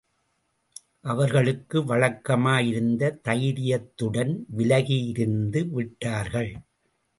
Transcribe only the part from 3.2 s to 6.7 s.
தைரியத்துடன் விலகியிருந்து விட்டார்கள்.